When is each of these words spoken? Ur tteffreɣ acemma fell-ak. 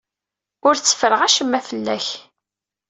Ur 0.67 0.75
tteffreɣ 0.75 1.21
acemma 1.23 1.59
fell-ak. 1.69 2.07